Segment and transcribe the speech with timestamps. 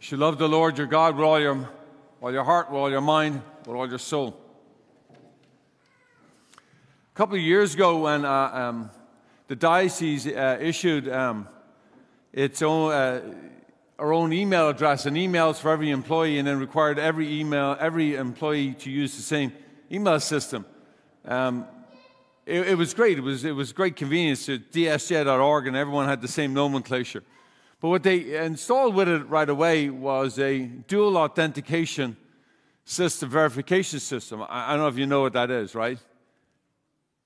[0.00, 1.68] should love the Lord your God with all your,
[2.22, 4.38] all your heart, with all your mind, with all your soul.
[6.54, 8.90] A couple of years ago, when uh, um,
[9.48, 11.48] the diocese uh, issued um,
[12.32, 13.34] its own, uh,
[13.98, 18.14] our own email address and emails for every employee, and then required every email, every
[18.14, 19.52] employee to use the same
[19.90, 20.64] email system.
[21.24, 21.66] Um,
[22.46, 23.18] it, it, was great.
[23.18, 27.24] It was, it was great convenience to dsj.org, and everyone had the same nomenclature.
[27.80, 32.16] But what they installed with it right away was a dual authentication
[32.84, 34.44] system, verification system.
[34.48, 35.98] I, don't know if you know what that is, right?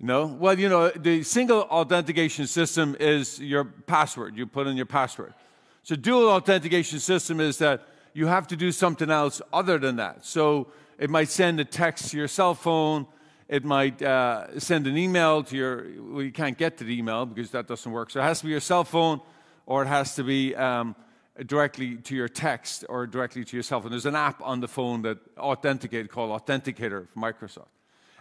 [0.00, 0.26] No?
[0.26, 4.36] Well, you know, the single authentication system is your password.
[4.36, 5.34] You put in your password.
[5.82, 10.24] So, dual authentication system is that you have to do something else other than that.
[10.24, 10.68] So,
[10.98, 13.06] it might send a text to your cell phone.
[13.48, 17.26] It might uh, send an email to your, well, you can't get to the email
[17.26, 18.10] because that doesn't work.
[18.10, 19.20] So, it has to be your cell phone
[19.68, 20.96] or it has to be um,
[21.44, 23.84] directly to your text or directly to yourself.
[23.84, 27.66] And there's an app on the phone that authenticate called Authenticator from Microsoft.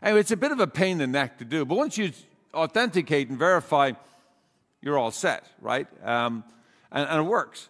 [0.03, 2.11] Anyway, it's a bit of a pain in the neck to do, but once you
[2.53, 3.93] authenticate and verify,
[4.81, 5.87] you're all set, right?
[6.03, 6.43] Um,
[6.91, 7.69] and, and, it works.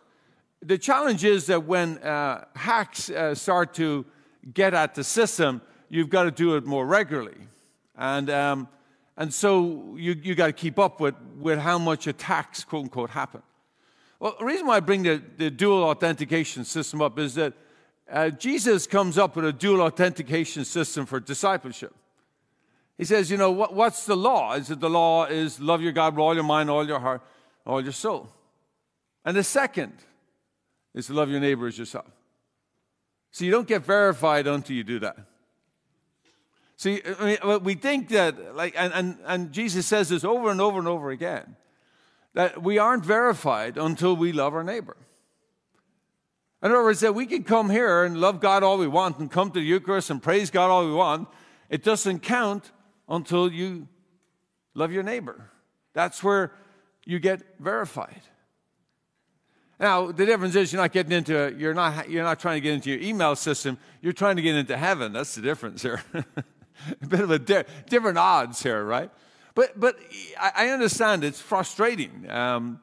[0.63, 4.07] The challenge is that when uh, hacks uh, start to
[4.55, 7.37] get at the system, you've got to do it more regularly.
[7.95, 8.69] And, um,
[9.15, 13.11] and so you, you got to keep up with, with how much attacks, quote unquote,
[13.11, 13.43] happen.
[14.19, 17.53] Well, the reason why I bring the, the dual authentication system up is that
[18.11, 21.93] uh, Jesus comes up with a dual authentication system for discipleship.
[22.97, 24.53] He says, you know, what, what's the law?
[24.53, 27.21] Is it the law is love your God with all your mind, all your heart,
[27.65, 28.29] all your soul?
[29.23, 29.93] And the second
[30.95, 32.07] is to love your neighbor as yourself.
[33.29, 35.17] So you don't get verified until you do that.
[36.75, 40.61] See, I mean, we think that, like, and, and, and Jesus says this over and
[40.61, 41.55] over and over again
[42.37, 44.95] that we aren't verified until we love our neighbor.
[46.61, 49.31] In other words, that we can come here and love God all we want and
[49.31, 51.27] come to the Eucharist and praise God all we want.
[51.71, 52.71] It doesn't count
[53.09, 53.87] until you
[54.75, 55.49] love your neighbor.
[55.93, 56.51] That's where
[57.05, 58.21] you get verified.
[59.79, 62.75] Now, the difference is you're not getting into, you're not, you're not trying to get
[62.75, 65.11] into your email system, you're trying to get into heaven.
[65.11, 66.03] That's the difference here.
[66.13, 69.09] a bit of a di- different odds here, right?
[69.57, 69.97] But, but
[70.39, 72.29] I understand it's frustrating.
[72.29, 72.79] Um,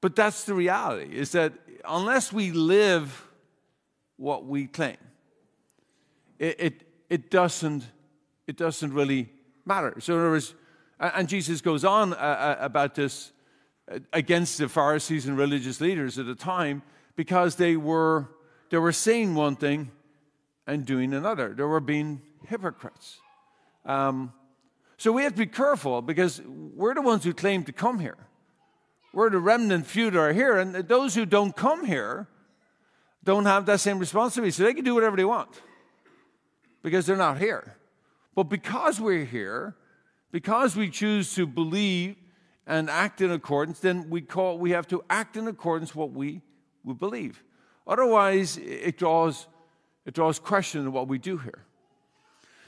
[0.00, 1.52] but that's the reality is that
[1.86, 3.28] unless we live
[4.16, 4.96] what we claim,
[6.38, 7.84] it, it, it, doesn't,
[8.46, 9.28] it doesn't really
[9.66, 10.00] matter.
[10.00, 10.54] So, in other words,
[10.98, 13.30] and Jesus goes on uh, uh, about this
[13.92, 16.80] uh, against the Pharisees and religious leaders at the time
[17.16, 18.30] because they were,
[18.70, 19.90] they were saying one thing
[20.66, 21.52] and doing another.
[21.54, 23.18] They were being hypocrites.
[23.84, 24.32] Um,
[24.96, 28.16] so we have to be careful because we're the ones who claim to come here.
[29.12, 32.26] We're the remnant few that are here, and those who don't come here
[33.22, 34.50] don't have that same responsibility.
[34.50, 35.62] So they can do whatever they want
[36.82, 37.76] because they're not here.
[38.34, 39.76] But because we're here,
[40.32, 42.16] because we choose to believe
[42.66, 46.40] and act in accordance, then we call we have to act in accordance what we,
[46.82, 47.42] we believe.
[47.86, 49.46] Otherwise, it draws
[50.04, 51.64] it draws question of what we do here.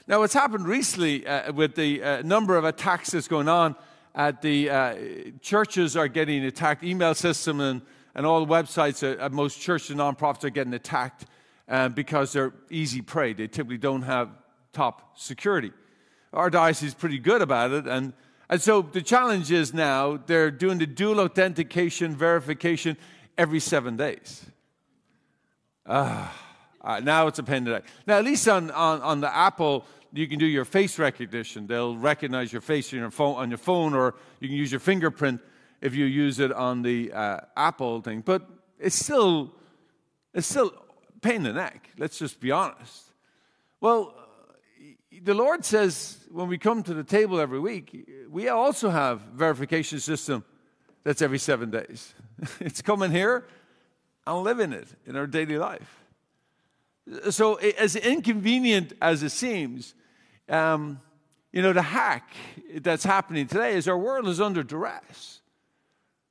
[0.09, 3.75] Now, what's happened recently uh, with the uh, number of attacks that's going on
[4.15, 4.95] at the uh,
[5.41, 7.81] churches are getting attacked, email system and,
[8.15, 11.25] and all the websites at most churches and nonprofits are getting attacked
[11.67, 13.33] uh, because they're easy prey.
[13.33, 14.29] They typically don't have
[14.71, 15.73] top security.
[16.31, 18.13] Our diocese is pretty good about it, and
[18.49, 22.95] and so the challenge is now they're doing the dual authentication verification
[23.37, 24.45] every seven days.
[25.85, 26.33] Ah,
[26.87, 27.83] uh, now it's a pain in the neck.
[28.05, 31.67] Now, at least on, on, on the Apple you can do your face recognition.
[31.67, 34.79] They'll recognize your face on your phone, on your phone or you can use your
[34.79, 35.41] fingerprint
[35.81, 38.21] if you use it on the uh, Apple thing.
[38.21, 38.47] But
[38.79, 39.53] it's still,
[40.33, 40.73] it's still
[41.21, 41.89] pain in the neck.
[41.97, 43.03] Let's just be honest.
[43.79, 44.15] Well,
[45.23, 49.99] the Lord says when we come to the table every week, we also have verification
[49.99, 50.43] system
[51.03, 52.13] that's every seven days.
[52.59, 53.45] it's coming here
[54.25, 56.03] and living it in our daily life.
[57.29, 59.95] So, as inconvenient as it seems,
[60.49, 61.01] um,
[61.51, 62.33] you know, the hack
[62.75, 65.41] that's happening today is our world is under duress.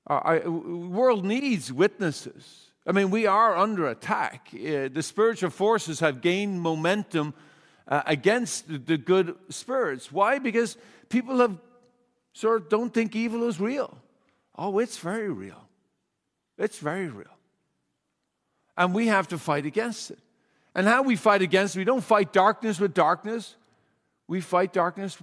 [0.07, 2.71] Our, our world needs witnesses.
[2.87, 4.49] I mean, we are under attack.
[4.55, 7.35] Uh, the spiritual forces have gained momentum
[7.89, 10.13] uh, against the, the good spirits.
[10.13, 10.39] Why?
[10.39, 10.77] Because
[11.09, 11.59] people have
[12.33, 13.99] sort of don't think evil is real.
[14.57, 15.69] Oh, it's very real.
[16.59, 17.27] It's very real.
[18.77, 20.19] And we have to fight against it.
[20.75, 23.57] And how we fight against it, we don't fight darkness with darkness.
[24.28, 25.17] We fight darkness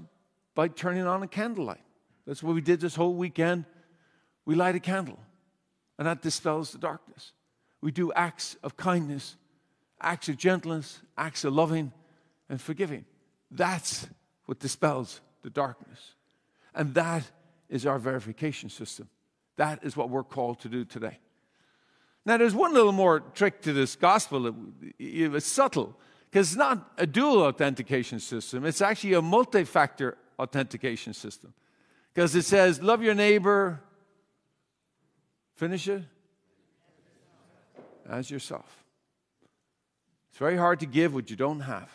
[0.55, 1.83] by turning on a candlelight.
[2.25, 3.65] That's what we did this whole weekend.
[4.45, 5.19] We light a candle,
[5.97, 7.33] and that dispels the darkness.
[7.83, 9.35] we do acts of kindness,
[9.99, 11.91] acts of gentleness, acts of loving
[12.49, 13.03] and forgiving.
[13.51, 14.07] That's
[14.45, 16.13] what dispels the darkness.
[16.73, 17.29] And that
[17.67, 19.09] is our verification system.
[19.57, 21.19] That is what we're called to do today.
[22.25, 24.55] Now, there's one little more trick to this gospel.
[24.97, 25.93] It's subtle
[26.33, 31.53] because it's not a dual authentication system, it's actually a multi factor authentication system.
[32.11, 33.79] Because it says, love your neighbor,
[35.53, 36.01] finish it,
[38.09, 38.83] as yourself.
[40.31, 41.91] It's very hard to give what you don't have.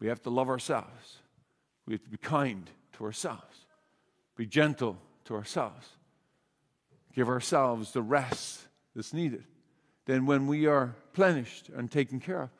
[0.00, 1.18] We have to love ourselves.
[1.84, 3.66] We have to be kind to ourselves,
[4.34, 4.96] be gentle
[5.26, 5.88] to ourselves,
[7.12, 8.62] give ourselves the rest
[8.96, 9.44] that's needed.
[10.06, 12.50] Then, when we are plenished and taken care of,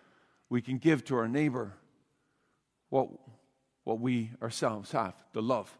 [0.51, 1.75] we can give to our neighbor
[2.89, 3.09] what,
[3.85, 5.77] what we ourselves have the love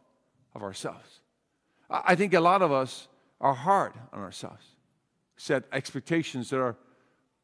[0.53, 1.21] of ourselves.
[1.89, 3.07] I think a lot of us
[3.41, 4.65] are hard on ourselves,
[5.37, 6.75] set expectations that are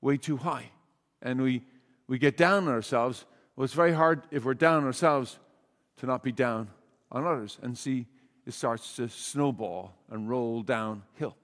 [0.01, 0.69] way too high,
[1.21, 1.63] and we,
[2.07, 3.25] we get down on ourselves.
[3.55, 5.39] Well, it's very hard if we're down on ourselves
[5.97, 6.69] to not be down
[7.11, 8.05] on others and see
[8.45, 11.35] it starts to snowball and roll downhill.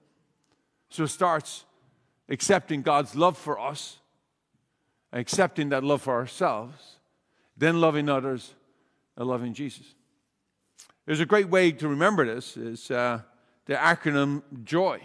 [0.90, 1.64] So it starts
[2.28, 3.98] accepting God's love for us,
[5.12, 6.96] accepting that love for ourselves,
[7.56, 8.54] then loving others,
[9.16, 9.94] and loving Jesus.
[11.06, 13.20] There's a great way to remember this is uh,
[13.66, 15.02] the acronym JOY.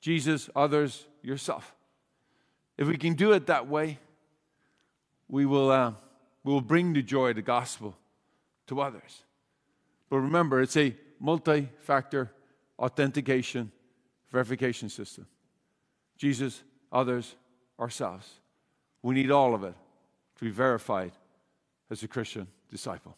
[0.00, 1.74] Jesus, others, yourself.
[2.76, 3.98] If we can do it that way,
[5.28, 5.92] we will, uh,
[6.44, 7.96] we will bring the joy of the gospel
[8.66, 9.22] to others.
[10.10, 12.32] But remember, it's a multi factor
[12.78, 13.70] authentication
[14.32, 15.26] verification system.
[16.16, 17.36] Jesus, others,
[17.78, 18.28] ourselves.
[19.02, 19.74] We need all of it
[20.38, 21.12] to be verified
[21.90, 23.16] as a Christian disciple.